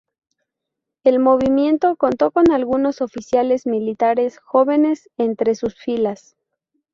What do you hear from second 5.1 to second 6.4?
entre sus filas.